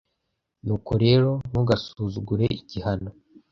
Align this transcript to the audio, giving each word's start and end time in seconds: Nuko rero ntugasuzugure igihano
Nuko 0.65 0.91
rero 1.03 1.29
ntugasuzugure 1.49 2.45
igihano 2.59 3.09